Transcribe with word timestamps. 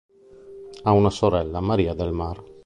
Ha 0.83 0.93
una 1.01 1.11
sorella, 1.19 1.61
María 1.69 1.93
del 1.93 2.11
Mar. 2.23 2.43